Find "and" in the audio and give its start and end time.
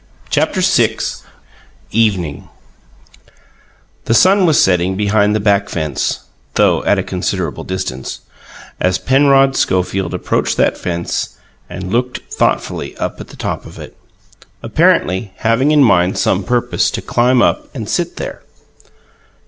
11.69-11.91, 17.75-17.87